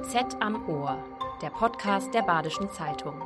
[0.00, 0.96] BZ am Ohr,
[1.42, 3.20] der Podcast der Badischen Zeitung.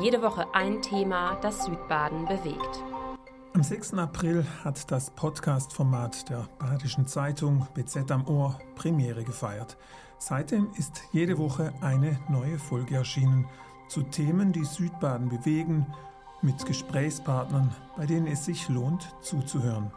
[0.00, 2.84] Jede Woche ein Thema, das Südbaden bewegt.
[3.54, 3.94] Am 6.
[3.94, 9.76] April hat das Podcast-Format der Badischen Zeitung BZ am Ohr Premiere gefeiert.
[10.18, 13.48] Seitdem ist jede Woche eine neue Folge erschienen
[13.88, 15.92] zu Themen, die Südbaden bewegen,
[16.40, 19.90] mit Gesprächspartnern, bei denen es sich lohnt zuzuhören.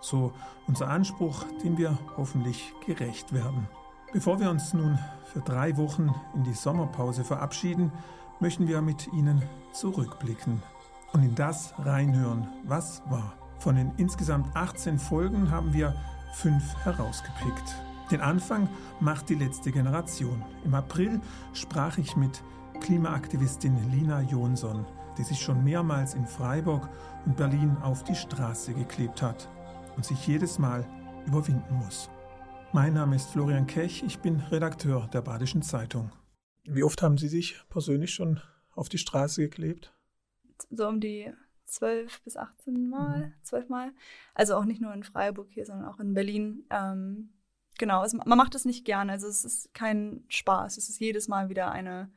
[0.00, 0.32] So
[0.66, 3.68] unser Anspruch, dem wir hoffentlich gerecht werden.
[4.14, 7.90] Bevor wir uns nun für drei Wochen in die Sommerpause verabschieden,
[8.38, 10.62] möchten wir mit Ihnen zurückblicken
[11.12, 13.34] und in das reinhören, was war.
[13.58, 15.96] Von den insgesamt 18 Folgen haben wir
[16.32, 17.74] fünf herausgepickt.
[18.12, 18.68] Den Anfang
[19.00, 20.44] macht die letzte Generation.
[20.64, 21.20] Im April
[21.52, 22.40] sprach ich mit
[22.82, 24.86] Klimaaktivistin Lina Jonsson,
[25.18, 26.88] die sich schon mehrmals in Freiburg
[27.26, 29.48] und Berlin auf die Straße geklebt hat
[29.96, 30.86] und sich jedes Mal
[31.26, 32.08] überwinden muss.
[32.74, 36.10] Mein Name ist Florian Kech, ich bin Redakteur der Badischen Zeitung.
[36.64, 38.40] Wie oft haben Sie sich persönlich schon
[38.72, 39.94] auf die Straße geklebt?
[40.70, 41.32] So um die
[41.66, 43.68] 12 bis 18 Mal, mhm.
[43.68, 43.92] Mal.
[44.34, 46.66] Also auch nicht nur in Freiburg hier, sondern auch in Berlin.
[46.70, 47.34] Ähm,
[47.78, 49.12] genau, es, man macht es nicht gerne.
[49.12, 50.76] Also es ist kein Spaß.
[50.76, 52.10] Es ist jedes Mal wieder eine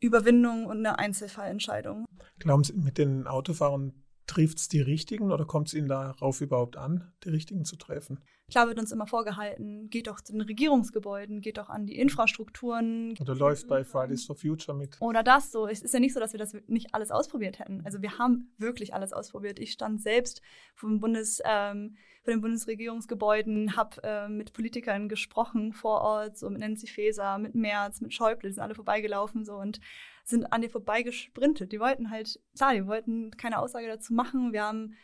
[0.00, 2.04] Überwindung und eine Einzelfallentscheidung.
[2.40, 6.76] Glauben Sie, mit den Autofahrern trifft es die Richtigen oder kommt es Ihnen darauf überhaupt
[6.76, 8.20] an, die Richtigen zu treffen?
[8.50, 13.14] Klar wird uns immer vorgehalten, geht doch zu den Regierungsgebäuden, geht doch an die Infrastrukturen.
[13.18, 15.00] Oder läuft bei Fridays for Future mit.
[15.00, 15.66] Oder das so.
[15.66, 17.80] Es ist ja nicht so, dass wir das nicht alles ausprobiert hätten.
[17.84, 19.58] Also wir haben wirklich alles ausprobiert.
[19.58, 20.42] Ich stand selbst
[20.74, 26.60] vom Bundes, ähm, vor den Bundesregierungsgebäuden, habe äh, mit Politikern gesprochen vor Ort, so mit
[26.60, 29.80] Nancy Faeser, mit Merz, mit Schäuble, die sind alle vorbeigelaufen so und
[30.24, 31.72] sind an dir vorbeigesprintet.
[31.72, 34.52] Die wollten halt, klar, die wollten keine Aussage dazu machen.
[34.52, 34.94] Wir haben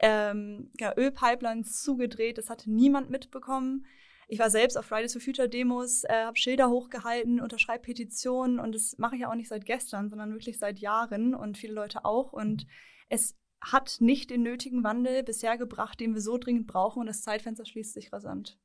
[0.00, 2.38] ähm, ja, Ölpipelines zugedreht.
[2.38, 3.86] Das hatte niemand mitbekommen.
[4.26, 8.74] Ich war selbst auf Fridays for Future Demos, äh, habe Schilder hochgehalten, unterschreibe Petitionen und
[8.74, 12.04] das mache ich ja auch nicht seit gestern, sondern wirklich seit Jahren und viele Leute
[12.04, 12.32] auch.
[12.32, 12.66] Und
[13.08, 17.22] es hat nicht den nötigen Wandel bisher gebracht, den wir so dringend brauchen und das
[17.22, 18.58] Zeitfenster schließt sich rasant.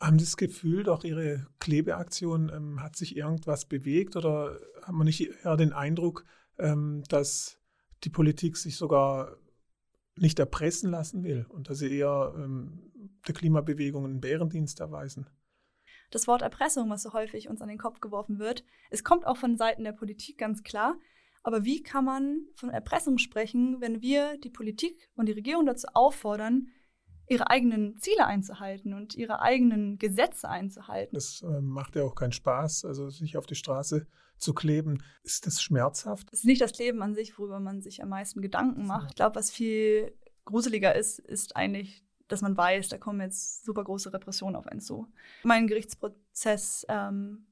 [0.00, 5.04] Haben Sie das Gefühl, doch Ihre Klebeaktion ähm, hat sich irgendwas bewegt oder haben wir
[5.04, 6.24] nicht eher den Eindruck,
[6.58, 7.58] ähm, dass
[8.04, 9.36] die Politik sich sogar
[10.16, 12.90] nicht erpressen lassen will und dass sie eher ähm,
[13.26, 15.28] der Klimabewegung einen Bärendienst erweisen.
[16.10, 19.36] Das Wort Erpressung, was so häufig uns an den Kopf geworfen wird, es kommt auch
[19.36, 20.98] von Seiten der Politik ganz klar.
[21.42, 25.86] Aber wie kann man von Erpressung sprechen, wenn wir die Politik und die Regierung dazu
[25.94, 26.68] auffordern,
[27.28, 31.14] ihre eigenen Ziele einzuhalten und ihre eigenen Gesetze einzuhalten?
[31.14, 34.06] Das äh, macht ja auch keinen Spaß, also sich auf die Straße
[34.38, 35.02] zu kleben.
[35.22, 36.28] Ist das schmerzhaft?
[36.32, 39.10] Es ist nicht das Kleben an sich, worüber man sich am meisten Gedanken macht.
[39.10, 40.12] Ich glaube, was viel
[40.44, 44.80] gruseliger ist, ist eigentlich, dass man weiß, da kommen jetzt super große Repressionen auf einen
[44.80, 45.08] zu.
[45.42, 47.46] Mein Gerichtsprozess, ähm,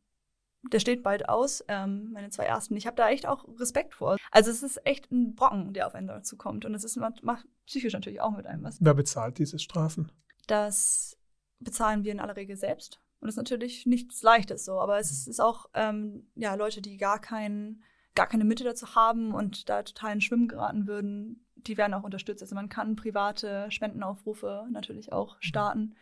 [0.72, 2.76] der steht bald aus, ähm, meine zwei ersten.
[2.76, 4.16] Ich habe da echt auch Respekt vor.
[4.30, 6.64] Also es ist echt ein Brocken, der auf einen dazu kommt.
[6.64, 8.78] Und es ist macht psychisch natürlich auch mit einem was.
[8.80, 10.10] Wer bezahlt diese Strafen?
[10.47, 11.16] Das
[11.60, 13.00] bezahlen wir in aller Regel selbst.
[13.20, 16.82] Und das ist natürlich nichts Leichtes so, aber es ist, ist auch ähm, ja, Leute,
[16.82, 17.82] die gar, kein,
[18.14, 22.02] gar keine Mitte dazu haben und da total in Schwimmen geraten würden, die werden auch
[22.02, 22.42] unterstützt.
[22.42, 25.42] Also man kann private Spendenaufrufe natürlich auch mhm.
[25.42, 25.94] starten.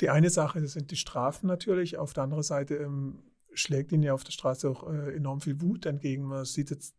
[0.00, 1.96] Die eine Sache sind die Strafen natürlich.
[1.96, 3.22] Auf der anderen Seite ähm,
[3.58, 6.24] schlägt ihnen ja auf der Straße auch äh, enorm viel Wut entgegen.
[6.24, 6.94] Man sieht jetzt,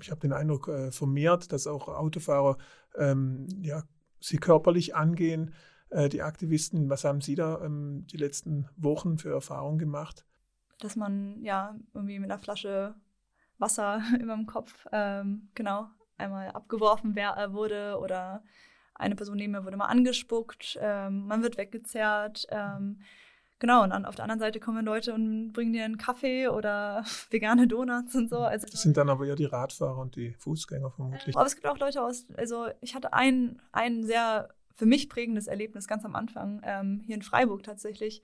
[0.00, 2.58] ich habe den Eindruck äh, vermehrt, dass auch Autofahrer
[2.96, 3.84] ähm, ja,
[4.20, 5.54] sie körperlich angehen.
[5.90, 10.24] Äh, die Aktivisten, was haben Sie da ähm, die letzten Wochen für Erfahrungen gemacht?
[10.78, 12.94] Dass man ja irgendwie mit einer Flasche
[13.58, 18.42] Wasser über dem Kopf ähm, genau einmal abgeworfen äh, wurde oder
[18.94, 22.46] eine Person neben mir wurde mal angespuckt, ähm, man wird weggezerrt.
[22.50, 23.00] Ähm,
[23.60, 27.04] genau, und dann auf der anderen Seite kommen Leute und bringen dir einen Kaffee oder
[27.30, 28.38] vegane Donuts und so.
[28.38, 31.36] Also, das sind dann aber eher die Radfahrer und die Fußgänger vermutlich.
[31.36, 35.46] Aber es gibt auch Leute aus, also ich hatte ein, ein sehr für mich prägendes
[35.46, 38.22] Erlebnis ganz am Anfang, ähm, hier in Freiburg tatsächlich.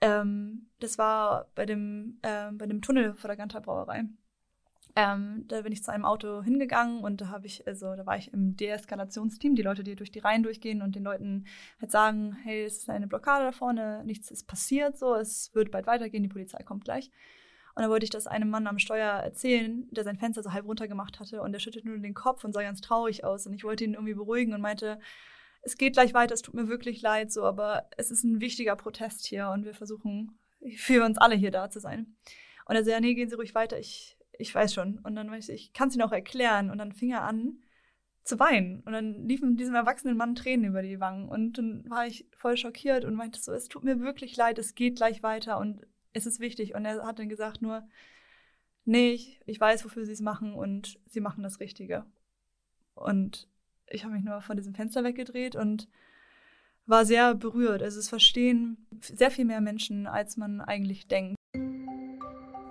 [0.00, 4.04] Ähm, das war bei dem, äh, bei dem Tunnel vor der Ganter Brauerei.
[4.98, 8.16] Ähm, da bin ich zu einem Auto hingegangen und da habe ich, also da war
[8.16, 11.44] ich im Deeskalationsteam, die Leute, die durch die Reihen durchgehen und den Leuten
[11.78, 15.70] halt sagen, hey, es ist eine Blockade da vorne, nichts ist passiert, so, es wird
[15.70, 17.10] bald weitergehen, die Polizei kommt gleich.
[17.74, 20.64] Und dann wollte ich das einem Mann am Steuer erzählen, der sein Fenster so halb
[20.64, 23.46] runtergemacht hatte und der schüttet nur den Kopf und sah ganz traurig aus.
[23.46, 24.98] Und ich wollte ihn irgendwie beruhigen und meinte,
[25.60, 28.76] es geht gleich weiter, es tut mir wirklich leid, so, aber es ist ein wichtiger
[28.76, 30.38] Protest hier und wir versuchen
[30.76, 32.16] für uns alle hier da zu sein.
[32.64, 34.98] Und er sagt, ja, nee, gehen Sie ruhig weiter, ich, ich weiß schon.
[34.98, 36.70] Und dann meinte ich, ich kann es Ihnen auch erklären.
[36.70, 37.62] Und dann fing er an
[38.24, 38.80] zu weinen.
[38.80, 41.28] Und dann liefen diesem erwachsenen Mann Tränen über die Wangen.
[41.28, 44.74] Und dann war ich voll schockiert und meinte so, es tut mir wirklich leid, es
[44.74, 45.58] geht gleich weiter.
[45.58, 46.74] Und es ist wichtig.
[46.74, 47.86] Und er hat dann gesagt nur,
[48.84, 52.06] nee, ich, ich weiß, wofür sie es machen und sie machen das Richtige.
[52.94, 53.48] Und
[53.88, 55.88] ich habe mich nur von diesem Fenster weggedreht und
[56.86, 57.82] war sehr berührt.
[57.82, 61.35] Also es verstehen sehr viel mehr Menschen, als man eigentlich denkt.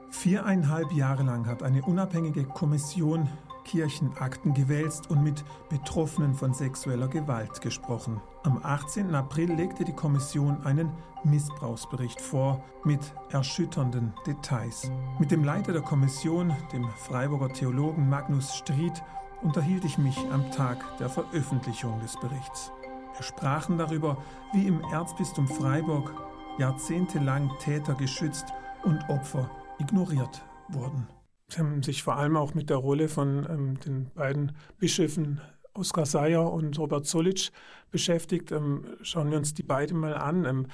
[0.10, 3.30] Viereinhalb Jahre lang hat eine unabhängige Kommission
[3.66, 8.22] Kirchenakten gewälzt und mit Betroffenen von sexueller Gewalt gesprochen.
[8.44, 9.13] Am 18.
[9.13, 10.92] April legte die Kommission einen
[11.24, 13.00] Missbrauchsbericht vor mit
[13.31, 14.90] erschütternden Details.
[15.19, 19.04] Mit dem Leiter der Kommission, dem Freiburger Theologen Magnus Stried,
[19.42, 22.72] unterhielt ich mich am Tag der Veröffentlichung des Berichts.
[23.16, 24.18] Wir sprachen darüber,
[24.54, 26.13] wie im Erzbistum Freiburg
[26.58, 28.46] jahrzehntelang Täter geschützt
[28.84, 29.50] und Opfer
[29.80, 31.07] ignoriert wurden.
[31.48, 35.42] Sie haben sich vor allem auch mit der Rolle von ähm, den beiden Bischöfen
[35.74, 37.51] Oskar Seyer und Robert Solic
[37.92, 38.51] beschäftigt.
[38.51, 40.45] Ähm, schauen wir uns die beiden mal an.
[40.45, 40.68] Ähm,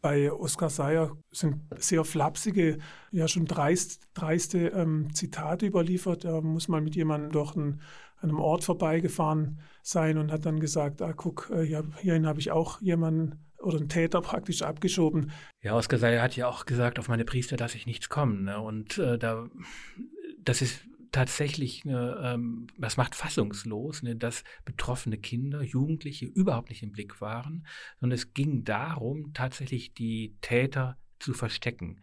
[0.00, 2.78] bei Oskar Seyer sind sehr flapsige,
[3.12, 6.24] ja schon dreist, dreiste ähm, Zitate überliefert.
[6.24, 7.80] Er muss mal mit jemandem durch einen,
[8.20, 12.80] einem Ort vorbeigefahren sein und hat dann gesagt, ah, guck, äh, hierhin habe ich auch
[12.80, 15.30] jemanden oder einen Täter praktisch abgeschoben.
[15.62, 18.44] Ja, Oskar Seyer hat ja auch gesagt, auf meine Priester lasse ich nichts kommen.
[18.44, 18.60] Ne?
[18.60, 19.48] Und äh, da,
[20.38, 20.82] das ist
[21.12, 27.20] tatsächlich, ne, ähm, das macht fassungslos, ne, dass betroffene Kinder, Jugendliche überhaupt nicht im Blick
[27.20, 27.66] waren,
[28.00, 32.00] sondern es ging darum, tatsächlich die Täter zu verstecken.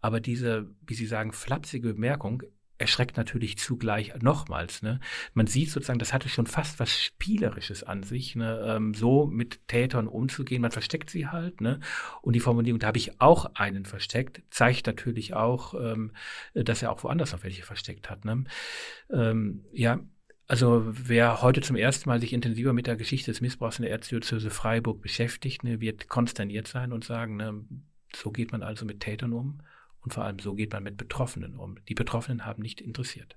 [0.00, 2.42] Aber diese, wie Sie sagen, flapsige Bemerkung
[2.78, 4.82] erschreckt natürlich zugleich nochmals.
[4.82, 5.00] Ne?
[5.34, 8.64] Man sieht sozusagen, das hatte schon fast was Spielerisches an sich, ne?
[8.66, 10.62] ähm, so mit Tätern umzugehen.
[10.62, 11.60] Man versteckt sie halt.
[11.60, 11.80] Ne?
[12.22, 16.12] Und die Formulierung, da habe ich auch einen versteckt, zeigt natürlich auch, ähm,
[16.54, 18.24] dass er auch woanders noch welche versteckt hat.
[18.24, 18.44] Ne?
[19.10, 20.00] Ähm, ja,
[20.48, 23.92] also wer heute zum ersten Mal sich intensiver mit der Geschichte des Missbrauchs in der
[23.92, 27.64] Erzdiözese Freiburg beschäftigt, ne, wird konsterniert sein und sagen, ne,
[28.16, 29.60] so geht man also mit Tätern um.
[30.00, 31.76] Und vor allem so geht man mit Betroffenen um.
[31.88, 33.36] Die Betroffenen haben nicht interessiert.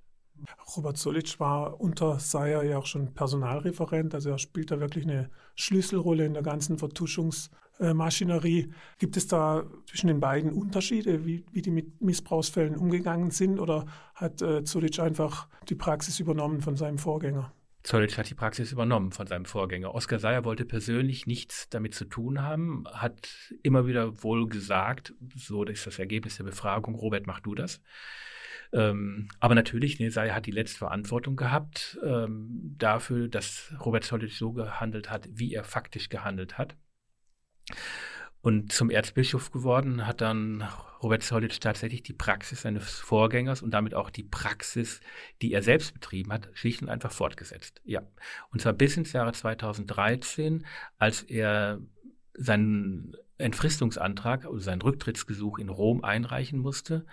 [0.76, 5.30] Robert Solic war unter Seyer ja auch schon Personalreferent, also er spielt da wirklich eine
[5.56, 8.74] Schlüsselrolle in der ganzen Vertuschungsmaschinerie.
[8.98, 13.86] Gibt es da zwischen den beiden Unterschiede, wie, wie die mit Missbrauchsfällen umgegangen sind, oder
[14.16, 17.54] hat äh, Solic einfach die Praxis übernommen von seinem Vorgänger?
[17.84, 19.96] Zollitsch hat die Praxis übernommen von seinem Vorgänger.
[19.96, 25.64] Oskar Seyer wollte persönlich nichts damit zu tun haben, hat immer wieder wohl gesagt, so
[25.64, 27.82] ist das Ergebnis der Befragung, Robert, mach du das.
[28.74, 34.38] Ähm, aber natürlich, ne, Seyer hat die letzte Verantwortung gehabt ähm, dafür, dass Robert Zollitsch
[34.38, 36.78] so gehandelt hat, wie er faktisch gehandelt hat.
[38.42, 40.68] Und zum Erzbischof geworden hat dann
[41.02, 45.02] Robert Zollitsch tatsächlich die Praxis seines Vorgängers und damit auch die Praxis,
[45.42, 47.82] die er selbst betrieben hat, schlicht und einfach fortgesetzt.
[47.84, 48.02] Ja.
[48.52, 50.66] Und zwar bis ins Jahre 2013,
[50.98, 51.80] als er
[52.34, 57.06] seinen Entfristungsantrag oder sein Rücktrittsgesuch in Rom einreichen musste.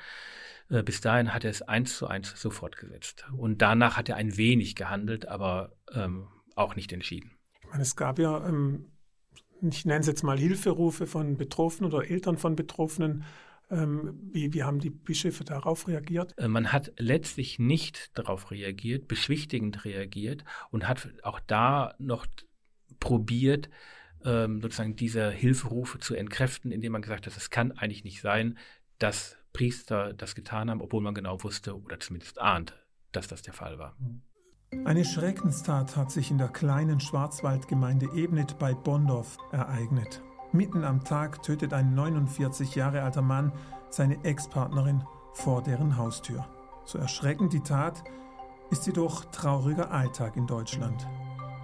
[0.70, 3.26] Äh, bis dahin hat er es eins zu eins so fortgesetzt.
[3.36, 7.32] Und danach hat er ein wenig gehandelt, aber ähm, auch nicht entschieden.
[7.60, 8.92] Ich meine, es gab ja ähm,
[9.62, 13.24] ich nenne es jetzt mal Hilferufe von Betroffenen oder Eltern von Betroffenen.
[13.70, 16.34] Ähm, wie, wie haben die Bischöfe darauf reagiert?
[16.38, 22.26] Äh, man hat letztlich nicht darauf reagiert, beschwichtigend reagiert und hat auch da noch
[22.98, 23.68] probiert,
[24.24, 28.58] ähm, sozusagen diese Hilferufe zu entkräften, indem man gesagt hat, es kann eigentlich nicht sein,
[28.98, 32.74] dass Priester das getan haben, obwohl man genau wusste oder zumindest ahnt,
[33.12, 33.96] dass das der Fall war.
[33.98, 34.22] Mhm.
[34.84, 40.22] Eine Schreckenstat hat sich in der kleinen Schwarzwaldgemeinde Ebnet bei Bondorf ereignet.
[40.52, 43.52] Mitten am Tag tötet ein 49 Jahre alter Mann
[43.88, 46.46] seine Ex-Partnerin vor deren Haustür.
[46.84, 48.04] So erschreckend die Tat,
[48.70, 51.08] ist jedoch trauriger Alltag in Deutschland.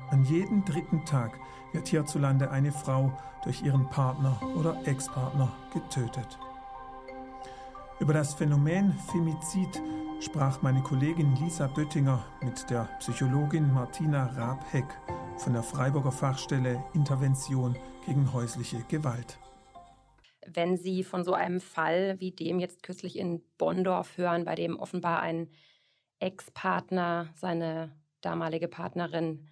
[0.09, 1.39] An jedem dritten Tag
[1.73, 6.39] wird hierzulande eine Frau durch ihren Partner oder Ex-Partner getötet.
[8.01, 9.83] Über das Phänomen Femizid
[10.21, 14.87] sprach meine Kollegin Lisa Böttinger mit der Psychologin Martina Raab-Heck
[15.38, 19.38] von der Freiburger Fachstelle Intervention gegen häusliche Gewalt.
[20.47, 24.78] Wenn Sie von so einem Fall wie dem jetzt kürzlich in Bonndorf hören, bei dem
[24.78, 25.49] offenbar ein
[26.21, 27.90] Ex-Partner seine
[28.21, 29.49] damalige Partnerin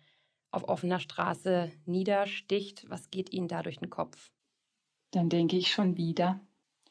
[0.50, 4.30] auf offener Straße niedersticht, was geht Ihnen da durch den Kopf?
[5.10, 6.40] Dann denke ich schon wieder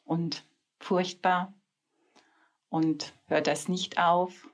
[0.04, 0.44] und
[0.78, 1.54] furchtbar
[2.72, 4.48] und hört das nicht auf?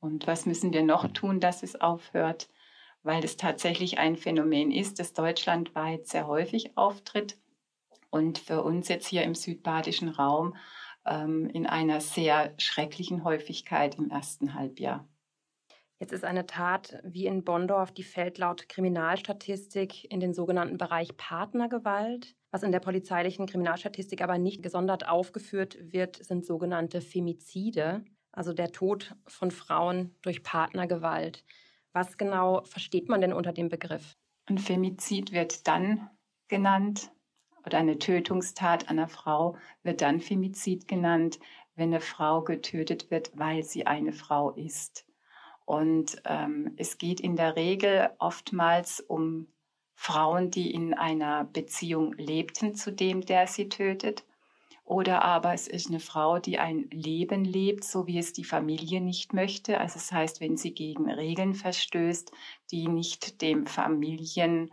[0.00, 2.48] Und was müssen wir noch tun, dass es aufhört?
[3.02, 7.38] Weil es tatsächlich ein Phänomen ist, das deutschlandweit sehr häufig auftritt
[8.08, 10.56] und für uns jetzt hier im südbadischen Raum
[11.04, 15.06] ähm, in einer sehr schrecklichen Häufigkeit im ersten Halbjahr.
[16.00, 21.16] Jetzt ist eine Tat wie in Bonndorf, die fällt laut Kriminalstatistik in den sogenannten Bereich
[21.16, 22.36] Partnergewalt.
[22.52, 28.70] Was in der polizeilichen Kriminalstatistik aber nicht gesondert aufgeführt wird, sind sogenannte Femizide, also der
[28.70, 31.44] Tod von Frauen durch Partnergewalt.
[31.92, 34.16] Was genau versteht man denn unter dem Begriff?
[34.46, 36.08] Ein Femizid wird dann
[36.46, 37.10] genannt,
[37.66, 41.40] oder eine Tötungstat einer Frau wird dann Femizid genannt,
[41.74, 45.07] wenn eine Frau getötet wird, weil sie eine Frau ist.
[45.68, 49.48] Und ähm, es geht in der Regel oftmals um
[49.94, 54.24] Frauen, die in einer Beziehung lebten zu dem, der sie tötet.
[54.84, 59.02] Oder aber es ist eine Frau, die ein Leben lebt, so wie es die Familie
[59.02, 59.78] nicht möchte.
[59.78, 62.32] Also das heißt, wenn sie gegen Regeln verstößt,
[62.70, 64.72] die nicht dem Familien,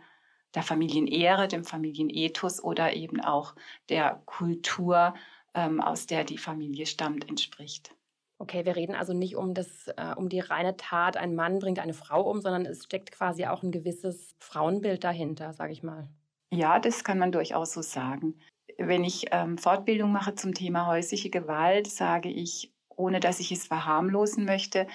[0.54, 3.54] der Familienehre, dem Familienethos oder eben auch
[3.90, 5.12] der Kultur,
[5.52, 7.95] ähm, aus der die Familie stammt, entspricht.
[8.38, 11.78] Okay, wir reden also nicht um, das, äh, um die reine Tat, ein Mann bringt
[11.78, 16.08] eine Frau um, sondern es steckt quasi auch ein gewisses Frauenbild dahinter, sage ich mal.
[16.50, 18.34] Ja, das kann man durchaus so sagen.
[18.78, 23.66] Wenn ich ähm, Fortbildung mache zum Thema häusliche Gewalt, sage ich, ohne dass ich es
[23.66, 24.86] verharmlosen möchte,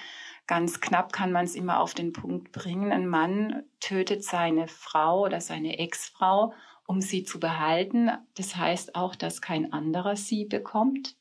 [0.46, 2.92] ganz knapp kann man es immer auf den Punkt bringen.
[2.92, 6.52] Ein Mann tötet seine Frau oder seine Ex-Frau,
[6.86, 8.10] um sie zu behalten.
[8.34, 11.16] Das heißt auch, dass kein anderer sie bekommt.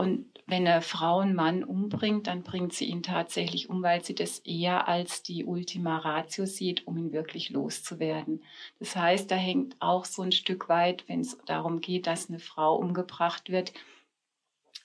[0.00, 4.14] Und wenn eine Frau einen Mann umbringt, dann bringt sie ihn tatsächlich um, weil sie
[4.14, 8.42] das eher als die Ultima Ratio sieht, um ihn wirklich loszuwerden.
[8.78, 12.38] Das heißt, da hängt auch so ein Stück weit, wenn es darum geht, dass eine
[12.38, 13.74] Frau umgebracht wird,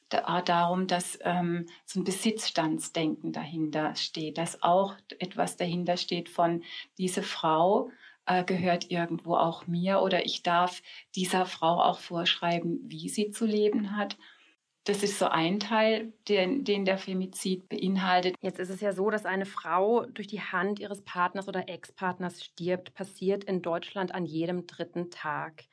[0.09, 6.61] da, darum, dass ähm, so ein Besitzstandsdenken dahinter steht, dass auch etwas dahinter steht von
[6.97, 7.89] diese Frau
[8.25, 10.81] äh, gehört irgendwo auch mir oder ich darf
[11.15, 14.17] dieser Frau auch vorschreiben, wie sie zu leben hat
[14.85, 18.35] das ist so ein Teil, den, den der Femizid beinhaltet.
[18.41, 22.43] Jetzt ist es ja so, dass eine Frau durch die Hand ihres Partners oder Ex-Partners
[22.43, 25.63] stirbt, passiert in Deutschland an jedem dritten Tag.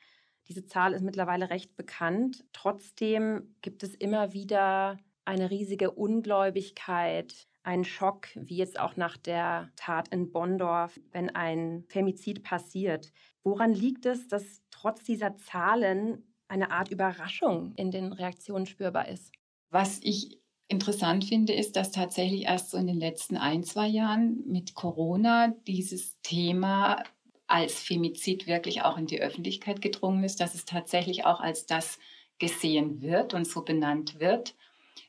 [0.47, 2.43] Diese Zahl ist mittlerweile recht bekannt.
[2.53, 9.69] Trotzdem gibt es immer wieder eine riesige Ungläubigkeit, einen Schock, wie jetzt auch nach der
[9.75, 13.13] Tat in Bonndorf, wenn ein Femizid passiert.
[13.43, 19.31] Woran liegt es, dass trotz dieser Zahlen eine Art Überraschung in den Reaktionen spürbar ist.
[19.71, 24.43] Was ich interessant finde, ist, dass tatsächlich erst so in den letzten ein, zwei Jahren
[24.45, 27.03] mit Corona dieses Thema
[27.47, 31.99] als Femizid wirklich auch in die Öffentlichkeit gedrungen ist, dass es tatsächlich auch als das
[32.37, 34.55] gesehen wird und so benannt wird.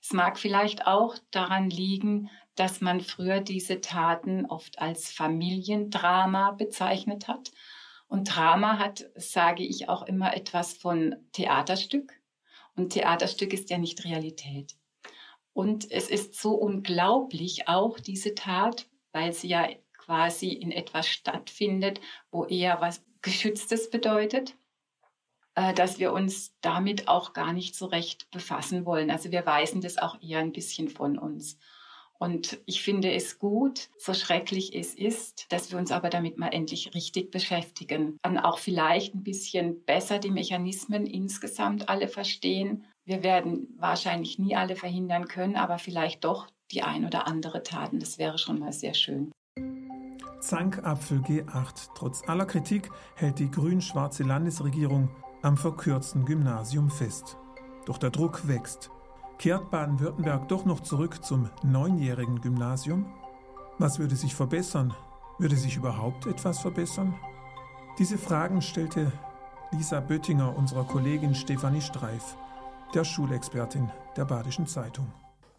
[0.02, 7.28] Es mag vielleicht auch daran liegen, dass man früher diese Taten oft als Familiendrama bezeichnet
[7.28, 7.52] hat
[8.14, 12.12] und Drama hat, sage ich auch immer, etwas von Theaterstück.
[12.76, 14.76] Und Theaterstück ist ja nicht Realität.
[15.52, 22.00] Und es ist so unglaublich auch diese Tat, weil sie ja quasi in etwas stattfindet,
[22.30, 24.54] wo eher was Geschütztes bedeutet,
[25.56, 29.10] äh, dass wir uns damit auch gar nicht so recht befassen wollen.
[29.10, 31.58] Also wir weisen das auch eher ein bisschen von uns.
[32.18, 36.48] Und ich finde es gut, so schrecklich es ist, dass wir uns aber damit mal
[36.48, 38.18] endlich richtig beschäftigen.
[38.24, 42.84] Und auch vielleicht ein bisschen besser die Mechanismen insgesamt alle verstehen.
[43.04, 47.98] Wir werden wahrscheinlich nie alle verhindern können, aber vielleicht doch die ein oder andere Taten.
[47.98, 49.30] Das wäre schon mal sehr schön.
[50.40, 51.88] Zankapfel G8.
[51.94, 55.08] Trotz aller Kritik hält die grün-schwarze Landesregierung
[55.42, 57.36] am verkürzten Gymnasium fest.
[57.86, 58.90] Doch der Druck wächst.
[59.44, 63.04] Kehrt Baden-Württemberg doch noch zurück zum neunjährigen Gymnasium?
[63.76, 64.94] Was würde sich verbessern?
[65.38, 67.14] Würde sich überhaupt etwas verbessern?
[67.98, 69.12] Diese Fragen stellte
[69.70, 72.38] Lisa Böttinger unserer Kollegin Stefanie Streif,
[72.94, 75.12] der Schulexpertin der Badischen Zeitung.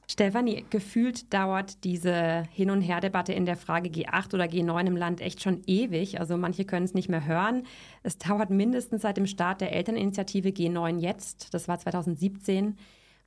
[0.08, 5.22] Stefanie, gefühlt dauert diese Hin- und Her-Debatte in der Frage G8 oder G9 im Land
[5.22, 6.20] echt schon ewig.
[6.20, 7.68] Also manche können es nicht mehr hören.
[8.02, 11.54] Es dauert mindestens seit dem Start der Elterninitiative G9 jetzt.
[11.54, 12.78] Das war 2017.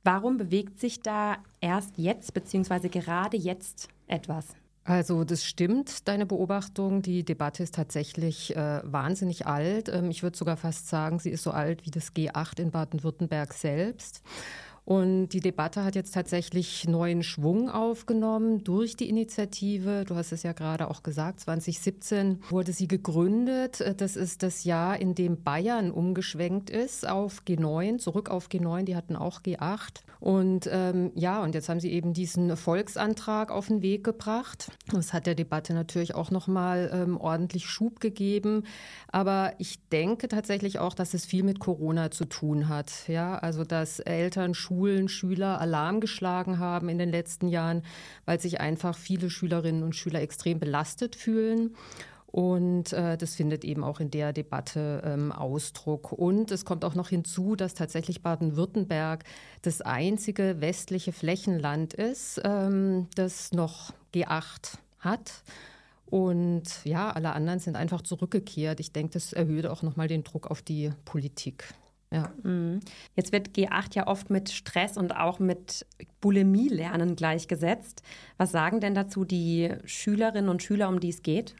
[0.03, 2.89] Warum bewegt sich da erst jetzt bzw.
[2.89, 4.55] gerade jetzt etwas?
[4.89, 7.03] Also das stimmt, deine Beobachtung.
[7.03, 9.87] Die Debatte ist tatsächlich äh, wahnsinnig alt.
[9.89, 13.53] Ähm, ich würde sogar fast sagen, sie ist so alt wie das G8 in Baden-Württemberg
[13.53, 14.23] selbst.
[14.89, 20.03] Und die Debatte hat jetzt tatsächlich neuen Schwung aufgenommen durch die Initiative.
[20.03, 23.83] Du hast es ja gerade auch gesagt, 2017 wurde sie gegründet.
[23.97, 28.85] Das ist das Jahr, in dem Bayern umgeschwenkt ist auf G9, zurück auf G9.
[28.85, 30.01] Die hatten auch G8.
[30.19, 34.71] Und ähm, ja, und jetzt haben sie eben diesen Volksantrag auf den Weg gebracht.
[34.91, 38.63] Das hat der Debatte natürlich auch nochmal ähm, ordentlich Schub gegeben.
[39.11, 43.07] Aber ich denke tatsächlich auch, dass es viel mit Corona zu tun hat.
[43.07, 47.83] Ja, also dass Eltern, Schulen, Schüler Alarm geschlagen haben in den letzten Jahren,
[48.25, 51.75] weil sich einfach viele Schülerinnen und Schüler extrem belastet fühlen.
[52.31, 56.11] Und äh, das findet eben auch in der Debatte ähm, Ausdruck.
[56.11, 59.23] Und es kommt auch noch hinzu, dass tatsächlich Baden-Württemberg
[59.63, 65.43] das einzige westliche Flächenland ist, ähm, das noch G8 hat.
[66.05, 68.79] Und ja, alle anderen sind einfach zurückgekehrt.
[68.79, 71.73] Ich denke, das erhöht auch nochmal den Druck auf die Politik.
[72.11, 72.33] Ja.
[72.43, 72.79] Mhm.
[73.15, 75.85] Jetzt wird G8 ja oft mit Stress und auch mit
[76.21, 78.01] Bulimie-Lernen gleichgesetzt.
[78.37, 81.55] Was sagen denn dazu die Schülerinnen und Schüler, um die es geht?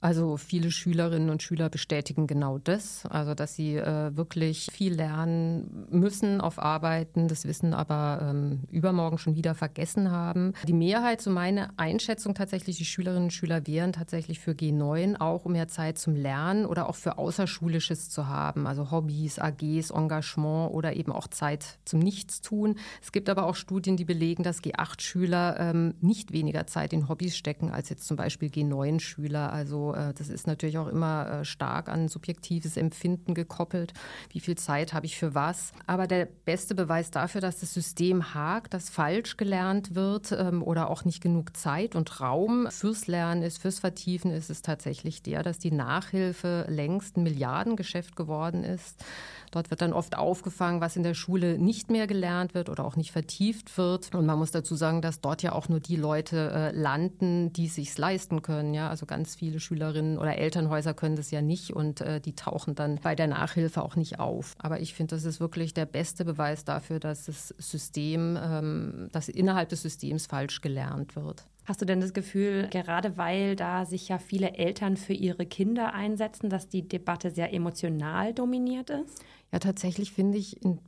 [0.00, 5.86] Also viele Schülerinnen und Schüler bestätigen genau das, also dass sie äh, wirklich viel lernen
[5.90, 10.52] müssen auf Arbeiten, das Wissen aber ähm, übermorgen schon wieder vergessen haben.
[10.68, 15.46] Die Mehrheit, so meine Einschätzung tatsächlich, die Schülerinnen und Schüler wären tatsächlich für G9 auch,
[15.46, 20.72] um mehr Zeit zum Lernen oder auch für Außerschulisches zu haben, also Hobbys, AGs, Engagement
[20.72, 22.76] oder eben auch Zeit zum Nichtstun.
[23.02, 27.36] Es gibt aber auch Studien, die belegen, dass G8-Schüler ähm, nicht weniger Zeit in Hobbys
[27.36, 29.52] stecken als jetzt zum Beispiel G9-Schüler.
[29.52, 33.92] Also äh, das ist natürlich auch immer äh, stark an subjektives Empfinden gekoppelt.
[34.30, 35.72] Wie viel Zeit habe ich für was?
[35.86, 40.90] Aber der beste Beweis dafür, dass das System hakt, dass falsch gelernt wird ähm, oder
[40.90, 45.42] auch nicht genug Zeit und Raum fürs Lernen ist, fürs Vertiefen ist, ist tatsächlich der,
[45.42, 49.04] dass die Nachhilfe längst ein Milliardengeschäft geworden ist.
[49.50, 52.96] Dort wird dann oft aufgefangen, was in der Schule nicht mehr gelernt wird oder auch
[52.96, 54.14] nicht vertieft wird.
[54.14, 57.68] Und man muss dazu sagen, dass dort ja auch nur die Leute äh, landen, die
[57.68, 58.74] sich leisten können.
[58.74, 62.74] Ja, also ganz viele Schülerinnen oder Elternhäuser können das ja nicht und äh, die tauchen
[62.74, 64.54] dann bei der Nachhilfe auch nicht auf.
[64.58, 69.28] Aber ich finde, das ist wirklich der beste Beweis dafür, dass das System, ähm, dass
[69.28, 71.44] innerhalb des Systems falsch gelernt wird.
[71.64, 75.92] Hast du denn das Gefühl, gerade weil da sich ja viele Eltern für ihre Kinder
[75.92, 79.22] einsetzen, dass die Debatte sehr emotional dominiert ist?
[79.52, 80.78] Ja, tatsächlich finde ich, im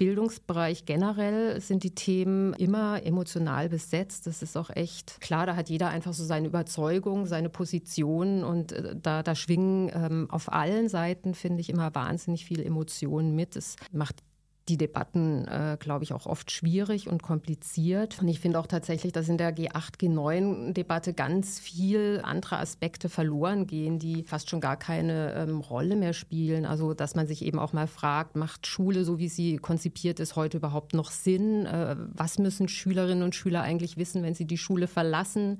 [0.00, 4.26] Bildungsbereich generell sind die Themen immer emotional besetzt.
[4.26, 8.72] Das ist auch echt klar, da hat jeder einfach so seine Überzeugung, seine Position und
[8.72, 13.56] äh, da, da schwingen ähm, auf allen Seiten, finde ich, immer wahnsinnig viele Emotionen mit.
[13.56, 14.22] Es macht
[14.70, 18.20] die Debatten, äh, glaube ich, auch oft schwierig und kompliziert.
[18.20, 23.66] Und ich finde auch tatsächlich, dass in der G8, G9-Debatte ganz viel andere Aspekte verloren
[23.66, 26.64] gehen, die fast schon gar keine ähm, Rolle mehr spielen.
[26.64, 30.36] Also, dass man sich eben auch mal fragt, macht Schule, so wie sie konzipiert ist,
[30.36, 31.66] heute überhaupt noch Sinn?
[31.66, 35.58] Äh, was müssen Schülerinnen und Schüler eigentlich wissen, wenn sie die Schule verlassen?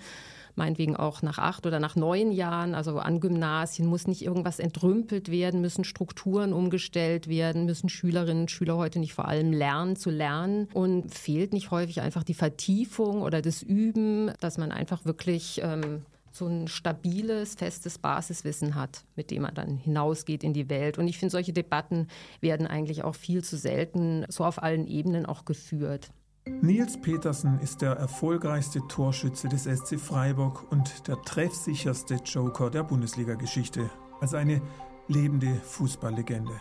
[0.57, 5.31] Meinetwegen auch nach acht oder nach neun Jahren, also an Gymnasien, muss nicht irgendwas entrümpelt
[5.31, 10.11] werden, müssen Strukturen umgestellt werden, müssen Schülerinnen und Schüler heute nicht vor allem lernen zu
[10.11, 15.61] lernen und fehlt nicht häufig einfach die Vertiefung oder das Üben, dass man einfach wirklich
[15.63, 20.99] ähm, so ein stabiles, festes Basiswissen hat, mit dem man dann hinausgeht in die Welt.
[20.99, 22.09] Und ich finde, solche Debatten
[22.41, 26.11] werden eigentlich auch viel zu selten so auf allen Ebenen auch geführt.
[26.59, 33.89] Nils Petersen ist der erfolgreichste Torschütze des SC Freiburg und der treffsicherste Joker der Bundesliga-Geschichte.
[34.21, 34.61] Als eine
[35.09, 36.61] lebende Fußballlegende.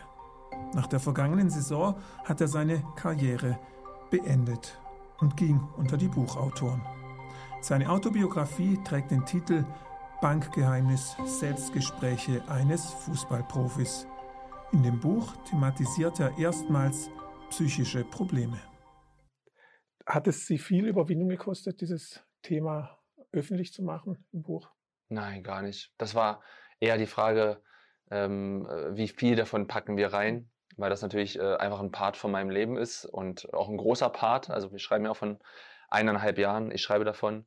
[0.73, 3.59] Nach der vergangenen Saison hat er seine Karriere
[4.09, 4.79] beendet
[5.19, 6.81] und ging unter die Buchautoren.
[7.59, 9.65] Seine Autobiografie trägt den Titel
[10.21, 14.07] Bankgeheimnis Selbstgespräche eines Fußballprofis.
[14.71, 17.09] In dem Buch thematisiert er erstmals
[17.49, 18.68] psychische Probleme.
[20.09, 22.97] Hat es Sie viel Überwindung gekostet, dieses Thema
[23.31, 24.67] öffentlich zu machen im Buch?
[25.07, 25.93] Nein, gar nicht.
[25.99, 26.41] Das war
[26.79, 27.61] eher die Frage,
[28.09, 32.17] ähm, äh, wie viel davon packen wir rein, weil das natürlich äh, einfach ein Part
[32.17, 34.49] von meinem Leben ist und auch ein großer Part.
[34.49, 35.37] Also wir schreiben ja auch von
[35.89, 37.45] eineinhalb Jahren, ich schreibe davon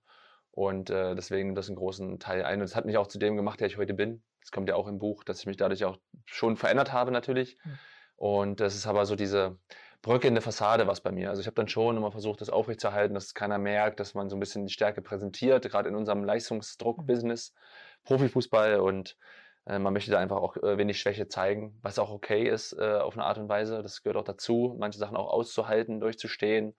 [0.52, 2.60] und äh, deswegen nimmt das einen großen Teil ein.
[2.60, 4.22] Und es hat mich auch zu dem gemacht, der ich heute bin.
[4.40, 7.58] Das kommt ja auch im Buch, dass ich mich dadurch auch schon verändert habe natürlich.
[7.64, 7.78] Mhm.
[8.14, 9.58] Und das ist aber so diese
[10.02, 11.30] bröckelnde Fassade was bei mir.
[11.30, 14.36] Also ich habe dann schon immer versucht, das aufrechtzuerhalten, dass keiner merkt, dass man so
[14.36, 17.54] ein bisschen die Stärke präsentiert, gerade in unserem Leistungsdruck-Business,
[18.04, 19.16] Profifußball und
[19.64, 22.98] äh, man möchte da einfach auch äh, wenig Schwäche zeigen, was auch okay ist äh,
[22.98, 23.82] auf eine Art und Weise.
[23.82, 26.74] Das gehört auch dazu, manche Sachen auch auszuhalten, durchzustehen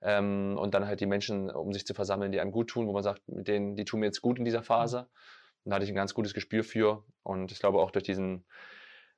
[0.00, 2.92] ähm, und dann halt die Menschen um sich zu versammeln, die einem gut tun, wo
[2.92, 5.08] man sagt, mit denen, die tun mir jetzt gut in dieser Phase.
[5.64, 8.46] Und da hatte ich ein ganz gutes Gespür für und ich glaube auch durch diesen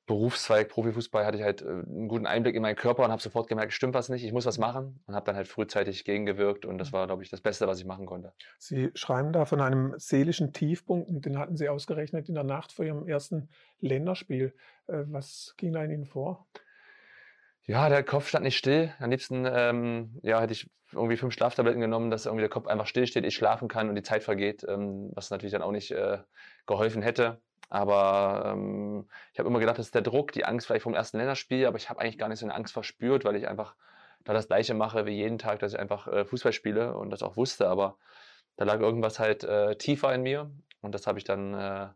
[0.07, 3.47] Berufszweig Profifußball hatte ich halt äh, einen guten Einblick in meinen Körper und habe sofort
[3.47, 6.77] gemerkt, stimmt was nicht, ich muss was machen und habe dann halt frühzeitig gegengewirkt und
[6.77, 6.93] das mhm.
[6.93, 8.33] war, glaube ich, das Beste, was ich machen konnte.
[8.57, 12.71] Sie schreiben da von einem seelischen Tiefpunkt und den hatten Sie ausgerechnet in der Nacht
[12.71, 14.53] vor Ihrem ersten Länderspiel.
[14.87, 16.47] Äh, was ging da in Ihnen vor?
[17.65, 18.93] Ja, der Kopf stand nicht still.
[18.99, 22.87] Am liebsten ähm, ja, hätte ich irgendwie fünf Schlaftabletten genommen, dass irgendwie der Kopf einfach
[22.87, 25.91] still steht, ich schlafen kann und die Zeit vergeht, ähm, was natürlich dann auch nicht
[25.91, 26.19] äh,
[26.65, 27.41] geholfen hätte.
[27.69, 31.17] Aber ähm, ich habe immer gedacht, das ist der Druck, die Angst vielleicht vom ersten
[31.17, 33.75] Länderspiel, aber ich habe eigentlich gar nicht so eine Angst verspürt, weil ich einfach
[34.23, 37.23] da das Gleiche mache wie jeden Tag, dass ich einfach äh, Fußball spiele und das
[37.23, 37.67] auch wusste.
[37.67, 37.97] Aber
[38.55, 41.87] da lag irgendwas halt äh, tiefer in mir und das habe ich dann äh,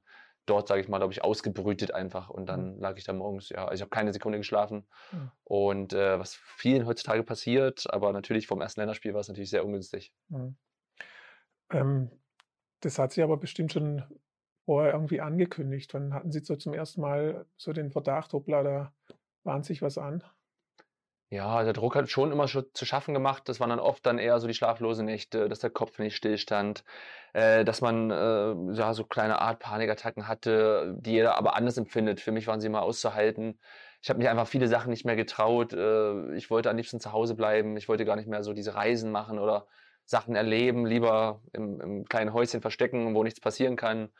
[0.45, 2.29] dort, sage ich mal, glaube ich, ausgebrütet einfach.
[2.29, 4.87] Und dann lag ich da morgens, ja, also ich habe keine Sekunde geschlafen.
[5.11, 5.31] Mhm.
[5.43, 9.65] Und äh, was vielen heutzutage passiert, aber natürlich vom ersten Länderspiel war es natürlich sehr
[9.65, 10.13] ungünstig.
[10.29, 10.57] Mhm.
[11.69, 12.11] Ähm,
[12.81, 14.03] das hat sich aber bestimmt schon
[14.71, 15.93] vorher irgendwie angekündigt.
[15.93, 18.93] Wann hatten Sie so zum ersten Mal so den Verdacht, hoppla, da
[19.43, 20.23] bahnt sich was an?
[21.29, 23.49] Ja, der Druck hat schon immer schon zu schaffen gemacht.
[23.49, 26.85] Das waren dann oft dann eher so die schlaflosen Nächte, dass der Kopf nicht stillstand,
[27.33, 32.21] äh, dass man äh, ja so kleine Art Panikattacken hatte, die jeder aber anders empfindet.
[32.21, 33.59] Für mich waren sie immer auszuhalten.
[34.01, 35.73] Ich habe mich einfach viele Sachen nicht mehr getraut.
[35.73, 37.75] Äh, ich wollte am liebsten zu Hause bleiben.
[37.75, 39.67] Ich wollte gar nicht mehr so diese Reisen machen oder
[40.05, 44.11] Sachen erleben, lieber im, im kleinen Häuschen verstecken, wo nichts passieren kann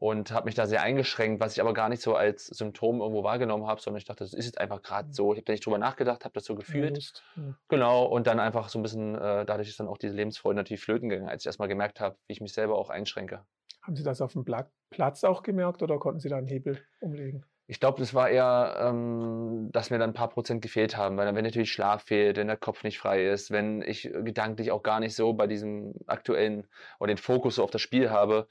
[0.00, 3.22] und habe mich da sehr eingeschränkt, was ich aber gar nicht so als Symptom irgendwo
[3.22, 5.32] wahrgenommen habe, sondern ich dachte, das ist jetzt einfach gerade so.
[5.34, 7.22] Ich habe da nicht drüber nachgedacht, habe das so gefühlt.
[7.36, 10.56] Ja, Genau, und dann einfach so ein bisschen, äh, dadurch ist dann auch diese Lebensfreude
[10.56, 13.44] natürlich flöten gegangen, als ich erstmal gemerkt habe, wie ich mich selber auch einschränke.
[13.82, 14.46] Haben Sie das auf dem
[14.90, 17.44] Platz auch gemerkt oder konnten Sie da einen Hebel umlegen?
[17.66, 21.26] Ich glaube, das war eher, ähm, dass mir dann ein paar Prozent gefehlt haben, weil
[21.26, 24.82] dann, wenn natürlich Schlaf fehlt, wenn der Kopf nicht frei ist, wenn ich gedanklich auch
[24.82, 26.66] gar nicht so bei diesem aktuellen
[26.98, 28.48] oder den Fokus so auf das Spiel habe,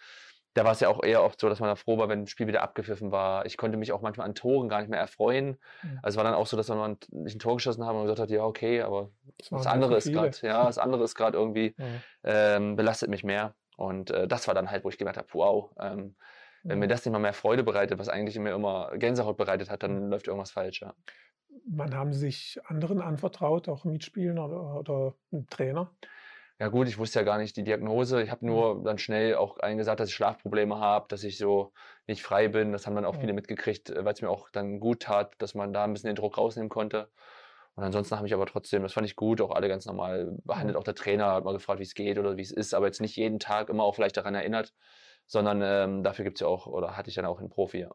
[0.60, 2.32] da war es ja auch eher oft so, dass man da froh war, wenn das
[2.32, 3.46] Spiel wieder abgepfiffen war.
[3.46, 5.58] Ich konnte mich auch manchmal an Toren gar nicht mehr erfreuen.
[5.82, 6.00] Mhm.
[6.04, 8.04] Also es war dann auch so, dass wir mal nicht ein Tor geschossen haben und
[8.04, 11.38] gesagt hat, ja, okay, aber das, das andere ist gerade, ja, das andere ist gerade
[11.38, 12.02] irgendwie, mhm.
[12.26, 13.56] ähm, belastet mich mehr.
[13.78, 16.18] Und äh, das war dann halt, wo ich gemerkt habe, wow, ähm,
[16.64, 16.80] wenn mhm.
[16.82, 20.10] mir das nicht mal mehr Freude bereitet, was eigentlich mir immer Gänsehaut bereitet hat, dann
[20.10, 20.94] läuft irgendwas falsch, ja.
[21.72, 25.90] Wann haben Sie sich anderen anvertraut, auch Mitspielen oder, oder einem Trainer?
[26.60, 28.22] Ja gut, ich wusste ja gar nicht die Diagnose.
[28.22, 28.52] Ich habe mhm.
[28.52, 31.72] nur dann schnell auch eingesagt, dass ich Schlafprobleme habe, dass ich so
[32.06, 32.74] nicht frei bin.
[32.74, 35.56] Das haben dann auch viele mitgekriegt, äh, weil es mir auch dann gut tat, dass
[35.56, 37.10] man da ein bisschen den Druck rausnehmen konnte.
[37.76, 40.76] Und ansonsten habe ich aber trotzdem, das fand ich gut, auch alle ganz normal behandelt.
[40.78, 43.00] Auch der Trainer hat mal gefragt, wie es geht oder wie es ist, aber jetzt
[43.00, 44.74] nicht jeden Tag immer auch vielleicht daran erinnert,
[45.28, 47.80] sondern ähm, dafür gibt es ja auch, oder hatte ich dann auch einen Profi.
[47.80, 47.92] Ja.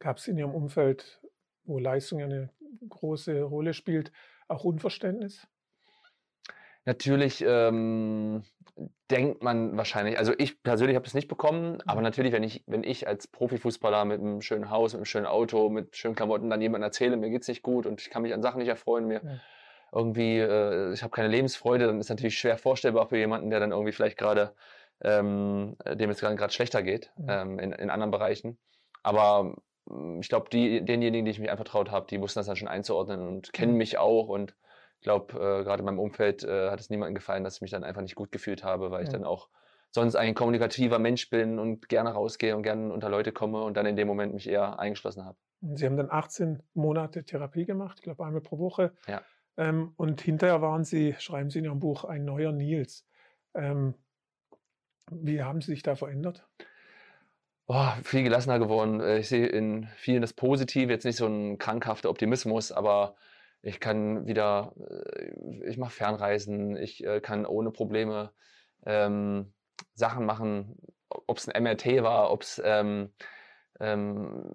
[0.00, 1.20] Gab es in Ihrem Umfeld,
[1.64, 2.50] wo Leistung eine
[2.88, 4.10] große Rolle spielt,
[4.48, 5.46] auch Unverständnis?
[6.84, 8.42] Natürlich ähm,
[9.10, 12.04] denkt man wahrscheinlich, also ich persönlich habe es nicht bekommen, aber mhm.
[12.04, 15.68] natürlich, wenn ich, wenn ich als Profifußballer mit einem schönen Haus, mit einem schönen Auto,
[15.70, 18.34] mit schönen Klamotten dann jemandem erzähle, mir geht es nicht gut und ich kann mich
[18.34, 19.40] an Sachen nicht erfreuen, mir ja.
[19.92, 23.72] irgendwie, äh, ich habe keine Lebensfreude, dann ist natürlich schwer vorstellbar für jemanden, der dann
[23.72, 24.54] irgendwie vielleicht gerade,
[25.02, 27.42] ähm, dem es gerade schlechter geht, ja.
[27.42, 28.58] ähm, in, in anderen Bereichen.
[29.02, 32.56] Aber mm, ich glaube, die, denjenigen, die ich mich anvertraut habe, die wussten das dann
[32.56, 34.54] schon einzuordnen und kennen mich auch und
[34.98, 37.70] ich glaube, äh, gerade in meinem Umfeld äh, hat es niemandem gefallen, dass ich mich
[37.70, 39.48] dann einfach nicht gut gefühlt habe, weil ich dann auch
[39.90, 43.86] sonst ein kommunikativer Mensch bin und gerne rausgehe und gerne unter Leute komme und dann
[43.86, 45.38] in dem Moment mich eher eingeschlossen habe.
[45.60, 48.92] Sie haben dann 18 Monate Therapie gemacht, ich glaube einmal pro Woche.
[49.06, 49.22] Ja.
[49.56, 53.06] Ähm, und hinterher waren Sie, schreiben Sie in Ihrem Buch, ein neuer Nils.
[53.54, 53.94] Ähm,
[55.10, 56.46] wie haben Sie sich da verändert?
[57.66, 59.00] Oh, viel gelassener geworden.
[59.00, 63.14] Äh, ich sehe in vielen das Positive, jetzt nicht so ein krankhafter Optimismus, aber
[63.62, 68.32] ich kann wieder, äh, ich mache Fernreisen, ich äh, kann ohne Probleme
[68.86, 69.52] ähm,
[69.94, 70.76] Sachen machen,
[71.08, 73.12] ob es ein MRT war, ob es ähm,
[73.80, 74.52] ähm,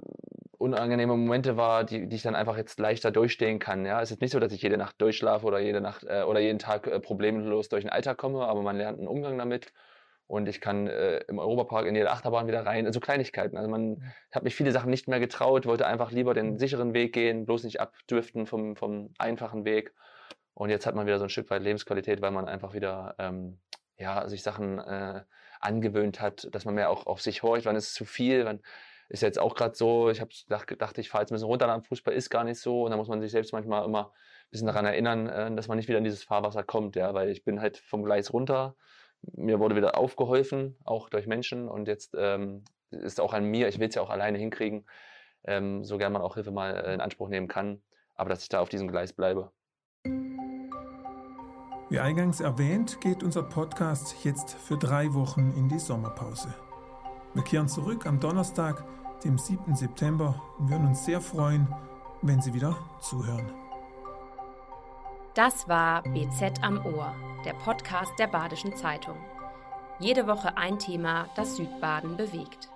[0.58, 3.86] unangenehme Momente war, die, die ich dann einfach jetzt leichter durchstehen kann.
[3.86, 6.40] Ja, es ist nicht so, dass ich jede Nacht durchschlafe oder jede Nacht äh, oder
[6.40, 9.74] jeden Tag äh, problemlos durch den Alltag komme, aber man lernt einen Umgang damit
[10.34, 12.88] und ich kann äh, im Europapark in jede Achterbahn wieder rein.
[12.88, 13.56] Also Kleinigkeiten.
[13.56, 17.14] Also man hat mich viele Sachen nicht mehr getraut, wollte einfach lieber den sicheren Weg
[17.14, 19.94] gehen, bloß nicht abdriften vom, vom einfachen Weg.
[20.56, 23.60] Und jetzt hat man wieder so ein Stück weit Lebensqualität, weil man einfach wieder ähm,
[23.96, 25.22] ja, sich Sachen äh,
[25.60, 28.60] angewöhnt hat, dass man mehr auch auf sich horcht, wann ist es zu viel, wann
[29.10, 30.32] ist jetzt auch gerade so, ich habe
[30.66, 32.86] gedacht, ich fahre jetzt ein bisschen runter am Fußball, ist gar nicht so.
[32.86, 35.78] Und da muss man sich selbst manchmal immer ein bisschen daran erinnern, äh, dass man
[35.78, 38.76] nicht wieder in dieses Fahrwasser kommt, ja, weil ich bin halt vom Gleis runter
[39.36, 41.68] mir wurde wieder aufgeholfen, auch durch Menschen.
[41.68, 44.86] Und jetzt ähm, ist auch an mir, ich will es ja auch alleine hinkriegen,
[45.46, 47.82] ähm, so gern man auch Hilfe mal in Anspruch nehmen kann,
[48.16, 49.52] aber dass ich da auf diesem Gleis bleibe.
[51.90, 56.54] Wie eingangs erwähnt, geht unser Podcast jetzt für drei Wochen in die Sommerpause.
[57.34, 58.84] Wir kehren zurück am Donnerstag,
[59.24, 59.76] dem 7.
[59.76, 61.68] September und würden uns sehr freuen,
[62.22, 63.63] wenn Sie wieder zuhören.
[65.36, 69.18] Das war BZ am Ohr, der Podcast der Badischen Zeitung.
[69.98, 72.70] Jede Woche ein Thema, das Südbaden bewegt.